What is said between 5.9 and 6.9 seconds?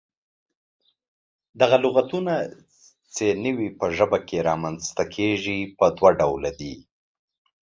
دوله ډوله دي: